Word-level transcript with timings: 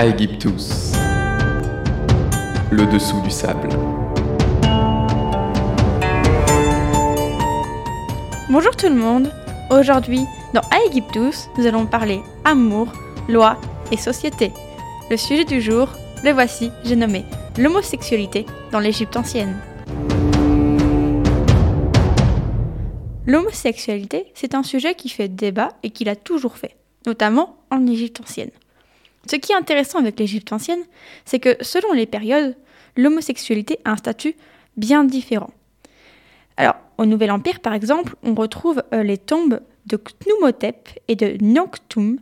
Aegyptus, 0.00 0.92
le 2.70 2.86
dessous 2.86 3.20
du 3.22 3.32
sable. 3.32 3.68
Bonjour 8.48 8.76
tout 8.76 8.88
le 8.88 8.94
monde. 8.94 9.32
Aujourd'hui, 9.70 10.24
dans 10.54 10.60
Aegyptus, 10.70 11.48
nous 11.58 11.66
allons 11.66 11.84
parler 11.84 12.20
amour, 12.44 12.92
loi 13.28 13.60
et 13.90 13.96
société. 13.96 14.52
Le 15.10 15.16
sujet 15.16 15.44
du 15.44 15.60
jour, 15.60 15.88
le 16.22 16.30
voici, 16.30 16.70
j'ai 16.84 16.94
nommé 16.94 17.24
l'homosexualité 17.58 18.46
dans 18.70 18.78
l'Égypte 18.78 19.16
ancienne. 19.16 19.56
L'homosexualité, 23.26 24.30
c'est 24.34 24.54
un 24.54 24.62
sujet 24.62 24.94
qui 24.94 25.08
fait 25.08 25.26
débat 25.26 25.70
et 25.82 25.90
qui 25.90 26.04
l'a 26.04 26.14
toujours 26.14 26.56
fait, 26.56 26.76
notamment 27.04 27.56
en 27.72 27.84
Égypte 27.88 28.20
ancienne. 28.20 28.52
Ce 29.30 29.36
qui 29.36 29.52
est 29.52 29.56
intéressant 29.56 29.98
avec 29.98 30.18
l'Égypte 30.18 30.52
ancienne, 30.52 30.82
c'est 31.24 31.38
que 31.38 31.56
selon 31.60 31.92
les 31.92 32.06
périodes, 32.06 32.56
l'homosexualité 32.96 33.78
a 33.84 33.92
un 33.92 33.96
statut 33.96 34.34
bien 34.76 35.04
différent. 35.04 35.50
Alors, 36.56 36.76
au 36.98 37.06
Nouvel 37.06 37.30
Empire, 37.30 37.60
par 37.60 37.74
exemple, 37.74 38.16
on 38.22 38.34
retrouve 38.34 38.82
euh, 38.92 39.02
les 39.02 39.18
tombes 39.18 39.60
de 39.86 39.96
Khnumhotep 39.96 40.88
et 41.08 41.14
de 41.14 41.36
Nyanktum, 41.40 42.18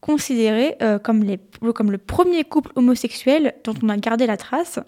considérés 0.00 0.76
euh, 0.82 0.98
comme, 0.98 1.24
le 1.24 1.98
premier 1.98 2.44
couple 2.44 2.72
homosexuel 2.74 3.54
dont 3.64 3.74
on 3.82 3.88
a 3.88 3.96
gardé 3.96 4.26
la 4.26 4.36
trace. 4.36 4.78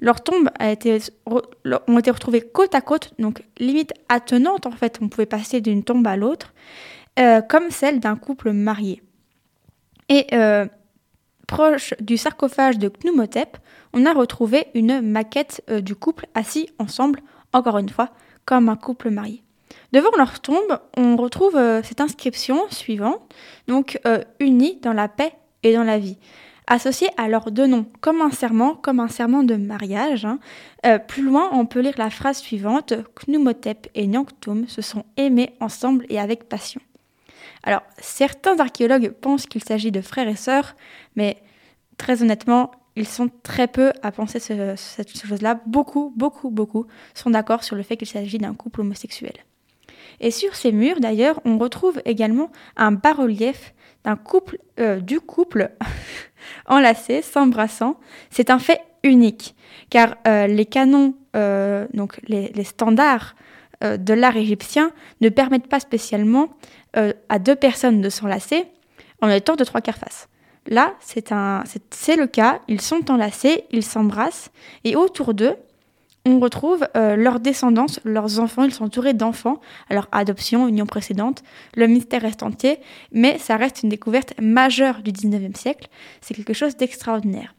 Leurs 0.00 0.22
tombes 0.22 0.48
a 0.58 0.70
été, 0.70 0.98
ont 1.26 1.98
été 1.98 2.10
retrouvées 2.10 2.40
côte 2.40 2.74
à 2.74 2.80
côte, 2.80 3.12
donc 3.18 3.42
limite 3.58 3.92
attenantes 4.08 4.66
en 4.66 4.70
fait, 4.70 4.98
on 5.02 5.08
pouvait 5.08 5.26
passer 5.26 5.60
d'une 5.60 5.82
tombe 5.82 6.06
à 6.06 6.16
l'autre, 6.16 6.54
euh, 7.18 7.42
comme 7.42 7.70
celle 7.70 7.98
d'un 7.98 8.16
couple 8.16 8.52
marié. 8.52 9.02
Et 10.08 10.28
proche 11.48 11.94
du 12.00 12.16
sarcophage 12.16 12.78
de 12.78 12.88
Khnumhotep, 12.88 13.56
on 13.92 14.06
a 14.06 14.12
retrouvé 14.12 14.68
une 14.74 15.00
maquette 15.00 15.64
du 15.82 15.96
couple 15.96 16.26
assis 16.34 16.68
ensemble, 16.78 17.20
encore 17.52 17.78
une 17.78 17.88
fois, 17.88 18.10
comme 18.44 18.68
un 18.68 18.76
couple 18.76 19.10
marié. 19.10 19.42
Devant 19.92 20.10
leur 20.16 20.40
tombe, 20.40 20.78
on 20.96 21.16
retrouve 21.16 21.56
euh, 21.56 21.82
cette 21.82 22.00
inscription 22.00 22.60
suivante, 22.70 23.20
donc 23.68 23.98
euh, 24.06 24.22
unis 24.38 24.78
dans 24.82 24.92
la 24.92 25.08
paix 25.08 25.32
et 25.62 25.72
dans 25.72 25.82
la 25.82 25.98
vie, 25.98 26.18
associée 26.66 27.08
à 27.16 27.28
leurs 27.28 27.50
deux 27.50 27.66
noms, 27.66 27.86
comme 28.00 28.20
un 28.20 28.30
serment, 28.30 28.74
comme 28.74 29.00
un 29.00 29.08
serment 29.08 29.42
de 29.42 29.56
mariage. 29.56 30.26
Hein. 30.26 30.40
Euh, 30.84 30.98
plus 30.98 31.22
loin, 31.22 31.48
on 31.52 31.64
peut 31.64 31.80
lire 31.80 31.94
la 31.96 32.10
phrase 32.10 32.38
suivante 32.38 32.92
Knumotep 33.14 33.88
et 33.94 34.06
Nyangtum 34.06 34.68
se 34.68 34.82
sont 34.82 35.04
aimés 35.16 35.54
ensemble 35.60 36.04
et 36.10 36.20
avec 36.20 36.48
passion. 36.48 36.80
Alors, 37.68 37.82
certains 37.98 38.58
archéologues 38.60 39.10
pensent 39.10 39.44
qu'il 39.44 39.62
s'agit 39.62 39.92
de 39.92 40.00
frères 40.00 40.26
et 40.26 40.36
sœurs, 40.36 40.74
mais 41.16 41.36
très 41.98 42.22
honnêtement, 42.22 42.70
ils 42.96 43.06
sont 43.06 43.28
très 43.42 43.68
peu 43.68 43.92
à 44.02 44.10
penser 44.10 44.40
cette 44.40 45.28
chose-là. 45.28 45.60
Beaucoup, 45.66 46.10
beaucoup, 46.16 46.48
beaucoup 46.48 46.86
sont 47.12 47.28
d'accord 47.28 47.62
sur 47.64 47.76
le 47.76 47.82
fait 47.82 47.98
qu'il 47.98 48.08
s'agit 48.08 48.38
d'un 48.38 48.54
couple 48.54 48.80
homosexuel. 48.80 49.34
Et 50.20 50.30
sur 50.30 50.56
ces 50.56 50.72
murs, 50.72 50.98
d'ailleurs, 50.98 51.42
on 51.44 51.58
retrouve 51.58 52.00
également 52.06 52.50
un 52.78 52.90
bas-relief 52.90 53.74
d'un 54.02 54.16
couple, 54.16 54.60
euh, 54.80 55.00
du 55.00 55.20
couple 55.20 55.70
enlacé, 56.66 57.20
s'embrassant. 57.20 58.00
C'est 58.30 58.48
un 58.48 58.58
fait 58.58 58.80
unique, 59.02 59.54
car 59.90 60.16
euh, 60.26 60.46
les 60.46 60.64
canons, 60.64 61.16
euh, 61.36 61.86
donc 61.92 62.18
les, 62.28 62.48
les 62.48 62.64
standards 62.64 63.34
de 63.80 64.12
l'art 64.12 64.36
égyptien, 64.36 64.90
ne 65.20 65.28
permettent 65.28 65.68
pas 65.68 65.80
spécialement 65.80 66.48
à 66.94 67.38
deux 67.38 67.54
personnes 67.54 68.00
de 68.00 68.08
s'enlacer 68.08 68.66
en 69.20 69.28
étant 69.28 69.56
de 69.56 69.64
trois 69.64 69.80
quarts 69.80 69.98
face. 69.98 70.28
Là, 70.66 70.94
c'est 71.00 72.16
le 72.16 72.26
cas. 72.26 72.60
Ils 72.68 72.80
sont 72.80 73.10
enlacés, 73.10 73.64
ils 73.70 73.84
s'embrassent, 73.84 74.50
et 74.84 74.96
autour 74.96 75.32
d'eux, 75.32 75.56
on 76.26 76.40
retrouve 76.40 76.86
euh, 76.94 77.16
leur 77.16 77.40
descendance, 77.40 78.00
leurs 78.04 78.38
enfants. 78.38 78.64
Ils 78.64 78.74
sont 78.74 78.84
entourés 78.84 79.14
d'enfants. 79.14 79.60
Alors, 79.88 80.08
adoption, 80.12 80.68
union 80.68 80.84
précédente, 80.84 81.42
le 81.74 81.86
mystère 81.86 82.20
reste 82.20 82.42
entier, 82.42 82.80
mais 83.12 83.38
ça 83.38 83.56
reste 83.56 83.82
une 83.82 83.88
découverte 83.88 84.34
majeure 84.40 85.00
du 85.02 85.10
19e 85.10 85.56
siècle. 85.56 85.88
C'est 86.20 86.34
quelque 86.34 86.52
chose 86.52 86.76
d'extraordinaire. 86.76 87.54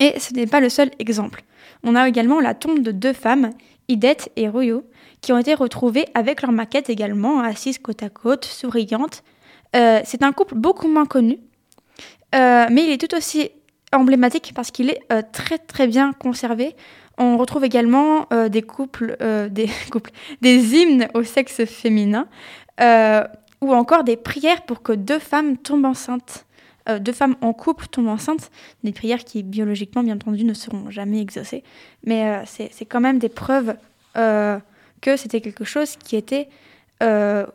Et 0.00 0.18
ce 0.18 0.32
n'est 0.32 0.46
pas 0.46 0.60
le 0.60 0.70
seul 0.70 0.90
exemple. 0.98 1.44
On 1.82 1.94
a 1.94 2.08
également 2.08 2.40
la 2.40 2.54
tombe 2.54 2.80
de 2.80 2.90
deux 2.90 3.12
femmes, 3.12 3.50
Idet 3.88 4.16
et 4.36 4.48
Royo, 4.48 4.84
qui 5.20 5.32
ont 5.32 5.38
été 5.38 5.54
retrouvées 5.54 6.06
avec 6.14 6.42
leur 6.42 6.52
maquette 6.52 6.90
également, 6.90 7.40
assises 7.40 7.78
côte 7.78 8.02
à 8.02 8.08
côte, 8.08 8.44
souriantes. 8.44 9.22
Euh, 9.76 10.00
c'est 10.04 10.22
un 10.22 10.32
couple 10.32 10.54
beaucoup 10.54 10.88
moins 10.88 11.06
connu, 11.06 11.38
euh, 12.34 12.66
mais 12.70 12.84
il 12.84 12.90
est 12.90 12.98
tout 12.98 13.16
aussi 13.16 13.50
emblématique 13.92 14.52
parce 14.54 14.70
qu'il 14.70 14.90
est 14.90 15.00
euh, 15.12 15.22
très 15.32 15.58
très 15.58 15.86
bien 15.86 16.12
conservé. 16.12 16.76
On 17.18 17.36
retrouve 17.36 17.64
également 17.64 18.26
des 18.50 18.62
couples, 18.62 19.16
des 19.52 20.76
hymnes 20.76 21.08
au 21.14 21.22
sexe 21.22 21.64
féminin, 21.64 22.26
ou 23.60 23.72
encore 23.72 24.02
des 24.02 24.16
prières 24.16 24.62
pour 24.62 24.82
que 24.82 24.92
deux 24.92 25.20
femmes 25.20 25.56
tombent 25.56 25.86
enceintes. 25.86 26.44
Deux 27.00 27.12
femmes 27.12 27.36
en 27.40 27.52
couple 27.52 27.86
tombent 27.86 28.08
enceintes, 28.08 28.50
des 28.82 28.92
prières 28.92 29.24
qui 29.24 29.42
biologiquement 29.42 30.02
bien 30.02 30.14
entendu 30.16 30.44
ne 30.44 30.54
seront 30.54 30.90
jamais 30.90 31.20
exaucées, 31.20 31.62
mais 32.04 32.42
c'est 32.46 32.84
quand 32.84 33.00
même 33.00 33.18
des 33.18 33.28
preuves 33.28 33.74
que 34.14 35.16
c'était 35.16 35.40
quelque 35.40 35.64
chose 35.64 35.96
qui 35.96 36.16
était 36.16 36.48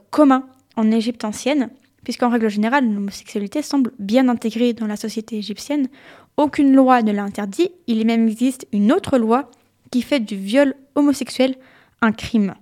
commun 0.10 0.46
en 0.76 0.92
Égypte 0.92 1.24
ancienne 1.26 1.70
puisqu'en 2.04 2.30
règle 2.30 2.50
générale, 2.50 2.92
l'homosexualité 2.92 3.62
semble 3.62 3.92
bien 4.00 4.30
intégrée 4.30 4.74
dans 4.74 4.88
la 4.88 4.96
société 4.96 5.38
égyptienne. 5.38 5.90
Aucune 6.38 6.74
loi 6.74 7.02
ne 7.02 7.12
l'interdit, 7.12 7.70
il 7.88 8.06
même 8.06 8.28
existe 8.28 8.66
une 8.72 8.92
autre 8.92 9.18
loi 9.18 9.52
qui 9.92 10.02
fait 10.02 10.20
du 10.20 10.36
viol 10.36 10.76
homosexuel 10.96 11.56
un 12.02 12.12
crime. 12.12 12.56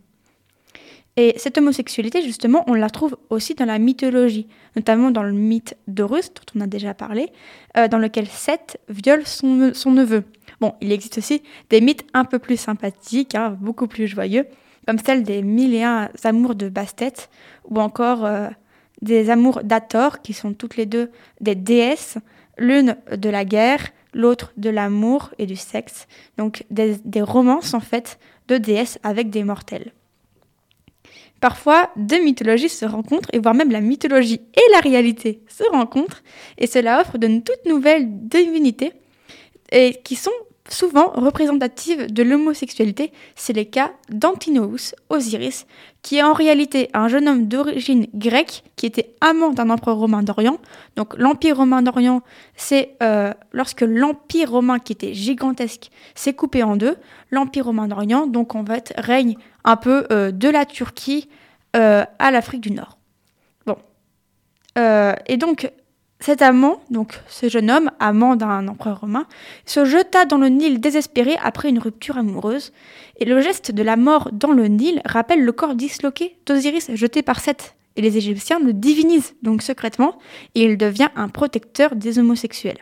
Et 1.19 1.33
cette 1.37 1.57
homosexualité, 1.57 2.21
justement, 2.21 2.63
on 2.67 2.75
la 2.75 2.91
trouve 2.91 3.17
aussi 3.31 3.55
dans 3.55 3.65
la 3.65 3.79
mythologie, 3.79 4.47
notamment 4.75 5.09
dans 5.09 5.23
le 5.23 5.33
mythe 5.33 5.75
d'Horus, 5.87 6.31
dont 6.31 6.59
on 6.59 6.61
a 6.61 6.67
déjà 6.67 6.93
parlé, 6.93 7.31
euh, 7.75 7.87
dans 7.87 7.97
lequel 7.97 8.27
Seth 8.27 8.79
viole 8.87 9.25
son, 9.25 9.73
neveu. 9.91 10.23
Bon, 10.61 10.75
il 10.79 10.91
existe 10.91 11.17
aussi 11.17 11.41
des 11.71 11.81
mythes 11.81 12.05
un 12.13 12.23
peu 12.23 12.37
plus 12.37 12.57
sympathiques, 12.57 13.33
hein, 13.33 13.57
beaucoup 13.59 13.87
plus 13.87 14.07
joyeux, 14.07 14.45
comme 14.87 14.99
celle 14.99 15.23
des 15.23 15.41
mille 15.41 15.73
et 15.73 15.83
un 15.83 16.09
amours 16.23 16.53
de 16.53 16.69
Bastet, 16.69 17.13
ou 17.65 17.79
encore 17.81 18.23
euh, 18.23 18.49
des 19.01 19.31
amours 19.31 19.63
d'Ator, 19.63 20.21
qui 20.21 20.33
sont 20.33 20.53
toutes 20.53 20.77
les 20.77 20.85
deux 20.85 21.09
des 21.41 21.55
déesses, 21.55 22.19
l'une 22.59 22.95
de 23.11 23.29
la 23.29 23.43
guerre, 23.43 23.87
l'autre 24.13 24.53
de 24.57 24.69
l'amour 24.69 25.33
et 25.39 25.47
du 25.47 25.55
sexe. 25.55 26.07
Donc 26.37 26.63
des, 26.69 27.21
romances 27.21 27.73
en 27.73 27.79
fait 27.79 28.19
de 28.47 28.57
déesses 28.57 28.99
avec 29.03 29.31
des 29.31 29.43
mortels. 29.43 29.91
Parfois, 31.39 31.89
deux 31.95 32.23
mythologies 32.23 32.69
se 32.69 32.85
rencontrent, 32.85 33.29
et 33.33 33.39
voire 33.39 33.53
même 33.53 33.71
la 33.71 33.81
mythologie 33.81 34.41
et 34.55 34.71
la 34.71 34.79
réalité 34.79 35.41
se 35.47 35.63
rencontrent, 35.71 36.23
et 36.57 36.67
cela 36.67 37.01
offre 37.01 37.17
de 37.17 37.27
toutes 37.39 37.65
nouvelles 37.65 38.07
divinités, 38.27 38.93
qui 40.03 40.15
sont 40.15 40.31
souvent 40.69 41.11
représentative 41.11 42.11
de 42.11 42.23
l'homosexualité, 42.23 43.11
c'est 43.35 43.53
le 43.53 43.63
cas 43.63 43.91
d'Antinous 44.09 44.93
Osiris, 45.09 45.65
qui 46.01 46.17
est 46.17 46.23
en 46.23 46.33
réalité 46.33 46.89
un 46.93 47.07
jeune 47.07 47.27
homme 47.27 47.47
d'origine 47.47 48.07
grecque 48.13 48.63
qui 48.75 48.85
était 48.85 49.15
amant 49.21 49.51
d'un 49.51 49.69
empereur 49.69 49.97
romain 49.97 50.23
d'Orient. 50.23 50.57
Donc 50.95 51.17
l'Empire 51.17 51.57
romain 51.57 51.81
d'Orient, 51.81 52.21
c'est 52.55 52.95
euh, 53.01 53.33
lorsque 53.51 53.81
l'Empire 53.81 54.51
romain 54.51 54.79
qui 54.79 54.93
était 54.93 55.13
gigantesque 55.13 55.89
s'est 56.15 56.33
coupé 56.33 56.63
en 56.63 56.75
deux. 56.75 56.95
L'Empire 57.31 57.65
romain 57.65 57.87
d'Orient, 57.87 58.27
donc 58.27 58.55
en 58.55 58.65
fait, 58.65 58.93
règne 58.97 59.35
un 59.67 59.75
peu 59.75 60.07
euh, 60.11 60.31
de 60.31 60.49
la 60.49 60.65
Turquie 60.65 61.29
euh, 61.75 62.05
à 62.19 62.31
l'Afrique 62.31 62.61
du 62.61 62.71
Nord. 62.71 62.97
Bon. 63.65 63.77
et 65.27 65.37
donc 65.37 65.69
cet 66.19 66.41
amant, 66.41 66.81
donc 66.89 67.19
ce 67.27 67.47
jeune 67.49 67.69
homme, 67.69 67.91
amant 67.99 68.35
d'un 68.35 68.67
empereur 68.67 69.01
romain, 69.01 69.27
se 69.65 69.85
jeta 69.85 70.25
dans 70.25 70.37
le 70.37 70.47
Nil 70.47 70.79
désespéré 70.79 71.35
après 71.43 71.69
une 71.69 71.79
rupture 71.79 72.17
amoureuse, 72.17 72.71
et 73.19 73.25
le 73.25 73.39
geste 73.41 73.71
de 73.71 73.83
la 73.83 73.97
mort 73.97 74.29
dans 74.31 74.51
le 74.51 74.67
Nil 74.67 75.01
rappelle 75.05 75.43
le 75.43 75.51
corps 75.51 75.75
disloqué 75.75 76.37
d'Osiris 76.45 76.89
jeté 76.95 77.21
par 77.21 77.39
Seth, 77.39 77.75
et 77.97 78.01
les 78.01 78.17
Égyptiens 78.17 78.59
le 78.59 78.73
divinisent 78.73 79.35
donc 79.43 79.61
secrètement, 79.61 80.17
et 80.55 80.63
il 80.63 80.77
devient 80.77 81.09
un 81.15 81.27
protecteur 81.27 81.95
des 81.95 82.17
homosexuels. 82.17 82.79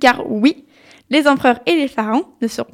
Car 0.00 0.30
oui, 0.30 0.64
les 1.10 1.26
empereurs 1.26 1.60
et 1.66 1.74
les 1.74 1.88
pharaons 1.88 2.26
ne 2.40 2.46
sont 2.46 2.66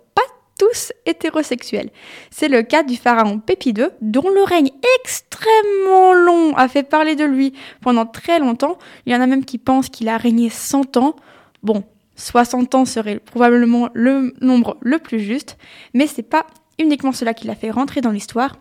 tous 0.58 0.92
hétérosexuels. 1.06 1.90
C'est 2.30 2.48
le 2.48 2.62
cas 2.62 2.82
du 2.82 2.96
pharaon 2.96 3.38
Pépi 3.38 3.70
II, 3.70 3.88
dont 4.00 4.28
le 4.28 4.42
règne 4.42 4.70
extrêmement 5.00 6.12
long 6.14 6.54
a 6.56 6.68
fait 6.68 6.82
parler 6.82 7.16
de 7.16 7.24
lui 7.24 7.52
pendant 7.80 8.06
très 8.06 8.38
longtemps. 8.38 8.78
Il 9.06 9.12
y 9.12 9.16
en 9.16 9.20
a 9.20 9.26
même 9.26 9.44
qui 9.44 9.58
pensent 9.58 9.88
qu'il 9.88 10.08
a 10.08 10.16
régné 10.16 10.50
100 10.50 10.96
ans. 10.96 11.16
Bon, 11.62 11.84
60 12.16 12.74
ans 12.74 12.84
serait 12.84 13.18
probablement 13.18 13.88
le 13.94 14.34
nombre 14.40 14.76
le 14.80 14.98
plus 14.98 15.20
juste, 15.20 15.56
mais 15.94 16.06
c'est 16.06 16.22
pas 16.22 16.46
uniquement 16.78 17.12
cela 17.12 17.34
qui 17.34 17.46
l'a 17.46 17.54
fait 17.54 17.70
rentrer 17.70 18.00
dans 18.00 18.10
l'histoire. 18.10 18.56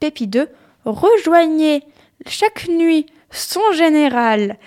Pépi 0.00 0.24
II 0.32 0.44
rejoignait 0.84 1.82
chaque 2.26 2.68
nuit 2.68 3.06
son 3.30 3.72
général 3.72 4.58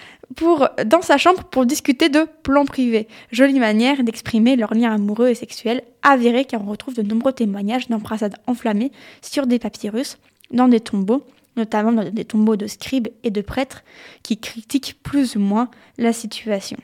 dans 0.85 1.01
sa 1.01 1.17
chambre 1.17 1.43
pour 1.45 1.65
discuter 1.65 2.09
de 2.09 2.27
plans 2.43 2.65
privés. 2.65 3.07
Jolie 3.31 3.59
manière 3.59 4.03
d'exprimer 4.03 4.55
leur 4.55 4.73
lien 4.73 4.93
amoureux 4.93 5.29
et 5.29 5.35
sexuel 5.35 5.83
avéré 6.01 6.45
car 6.45 6.61
on 6.61 6.69
retrouve 6.69 6.95
de 6.95 7.01
nombreux 7.01 7.33
témoignages 7.33 7.87
d'embrassades 7.87 8.35
enflammées 8.47 8.91
sur 9.21 9.47
des 9.47 9.59
papyrus, 9.59 10.17
dans 10.51 10.67
des 10.67 10.79
tombeaux, 10.79 11.23
notamment 11.55 11.91
dans 11.91 12.09
des 12.09 12.25
tombeaux 12.25 12.55
de 12.55 12.67
scribes 12.67 13.07
et 13.23 13.31
de 13.31 13.41
prêtres 13.41 13.83
qui 14.23 14.37
critiquent 14.37 14.99
plus 15.03 15.35
ou 15.35 15.39
moins 15.39 15.69
la 15.97 16.13
situation. 16.13 16.77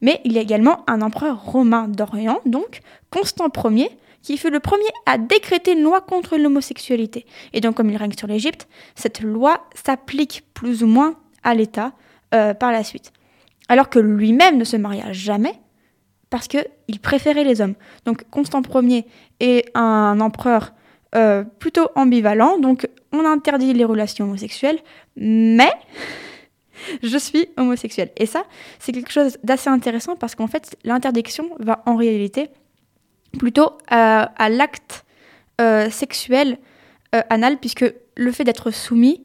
Mais 0.00 0.20
il 0.24 0.32
y 0.32 0.38
a 0.38 0.42
également 0.42 0.84
un 0.86 1.02
empereur 1.02 1.44
romain 1.44 1.88
d'Orient, 1.88 2.40
donc 2.46 2.80
Constant 3.10 3.50
Ier, 3.70 3.90
qui 4.22 4.36
fut 4.36 4.50
le 4.50 4.60
premier 4.60 4.88
à 5.06 5.18
décréter 5.18 5.72
une 5.72 5.82
loi 5.82 6.00
contre 6.00 6.36
l'homosexualité. 6.36 7.24
Et 7.52 7.60
donc, 7.60 7.76
comme 7.76 7.90
il 7.90 7.96
règne 7.96 8.12
sur 8.18 8.26
l'Égypte, 8.26 8.68
cette 8.94 9.20
loi 9.20 9.68
s'applique 9.74 10.44
plus 10.54 10.82
ou 10.82 10.86
moins 10.86 11.14
à 11.44 11.54
l'État 11.54 11.92
euh, 12.34 12.54
par 12.54 12.72
la 12.72 12.84
suite. 12.84 13.12
Alors 13.68 13.88
que 13.90 13.98
lui-même 13.98 14.58
ne 14.58 14.64
se 14.64 14.76
maria 14.76 15.12
jamais 15.12 15.54
parce 16.30 16.48
qu'il 16.48 17.00
préférait 17.02 17.44
les 17.44 17.60
hommes. 17.60 17.74
Donc, 18.04 18.24
Constant 18.30 18.62
Ier 18.74 19.06
est 19.40 19.70
un 19.74 20.20
empereur 20.20 20.72
euh, 21.14 21.42
plutôt 21.42 21.88
ambivalent, 21.94 22.58
donc 22.58 22.86
on 23.12 23.24
interdit 23.24 23.72
les 23.72 23.84
relations 23.84 24.26
homosexuelles, 24.26 24.78
mais 25.16 25.72
je 27.02 27.16
suis 27.16 27.48
homosexuel. 27.56 28.10
Et 28.16 28.26
ça, 28.26 28.44
c'est 28.78 28.92
quelque 28.92 29.12
chose 29.12 29.38
d'assez 29.42 29.70
intéressant 29.70 30.16
parce 30.16 30.34
qu'en 30.34 30.48
fait, 30.48 30.76
l'interdiction 30.84 31.50
va 31.60 31.82
en 31.86 31.96
réalité 31.96 32.50
plutôt 33.38 33.72
à, 33.88 34.48
l'acte 34.50 35.04
euh, 35.60 35.88
sexuel 35.88 36.58
euh, 37.14 37.22
anal, 37.30 37.56
puisque 37.58 37.86
le 38.16 38.32
fait 38.32 38.44
d'être 38.44 38.70
soumis 38.70 39.24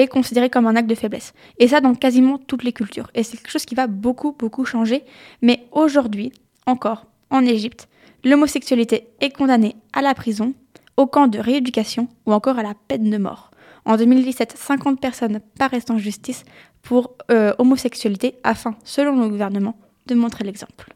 est 0.00 0.08
considéré 0.08 0.50
comme 0.50 0.66
un 0.66 0.76
acte 0.76 0.88
de 0.88 0.94
faiblesse. 0.94 1.32
Et 1.58 1.68
ça 1.68 1.80
dans 1.80 1.94
quasiment 1.94 2.38
toutes 2.38 2.64
les 2.64 2.72
cultures. 2.72 3.10
Et 3.14 3.22
c'est 3.22 3.36
quelque 3.36 3.50
chose 3.50 3.64
qui 3.64 3.74
va 3.74 3.86
beaucoup, 3.86 4.34
beaucoup 4.38 4.64
changer. 4.64 5.04
Mais 5.42 5.66
aujourd'hui, 5.72 6.32
encore, 6.66 7.06
en 7.30 7.44
Égypte, 7.44 7.88
l'homosexualité 8.24 9.08
est 9.20 9.30
condamnée 9.30 9.76
à 9.92 10.02
la 10.02 10.14
prison, 10.14 10.54
au 10.96 11.06
camp 11.06 11.28
de 11.28 11.38
rééducation 11.38 12.08
ou 12.26 12.32
encore 12.32 12.58
à 12.58 12.62
la 12.62 12.74
peine 12.88 13.10
de 13.10 13.16
mort. 13.16 13.50
En 13.84 13.96
2017, 13.96 14.54
50 14.56 15.00
personnes 15.00 15.40
paraissent 15.58 15.90
en 15.90 15.98
justice 15.98 16.44
pour 16.82 17.14
euh, 17.30 17.54
homosexualité 17.58 18.34
afin, 18.44 18.76
selon 18.84 19.20
le 19.20 19.28
gouvernement, 19.28 19.78
de 20.06 20.14
montrer 20.14 20.44
l'exemple. 20.44 20.94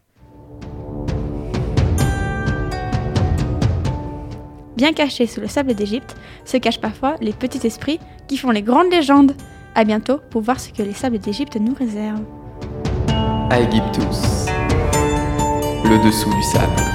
Bien 4.75 4.91
cachés 4.93 5.27
sous 5.27 5.41
le 5.41 5.47
sable 5.47 5.73
d'Égypte 5.73 6.15
se 6.43 6.57
cachent 6.57 6.81
parfois 6.81 7.15
les 7.21 7.33
petits 7.33 7.65
esprits 7.65 7.99
qui 8.27 8.37
font 8.37 8.51
les 8.51 8.61
grandes 8.61 8.91
légendes. 8.91 9.33
A 9.73 9.83
bientôt 9.83 10.19
pour 10.29 10.41
voir 10.41 10.59
ce 10.59 10.69
que 10.69 10.83
les 10.83 10.93
sables 10.93 11.19
d'Égypte 11.19 11.57
nous 11.59 11.73
réservent. 11.73 12.23
Le 15.83 16.03
dessous 16.03 16.33
du 16.33 16.43
sable. 16.43 16.94